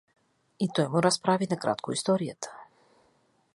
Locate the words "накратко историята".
1.51-2.57